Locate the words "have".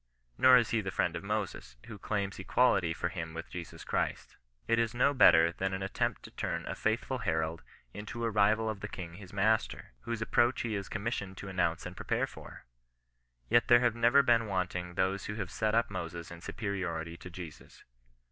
13.81-13.93, 15.35-15.51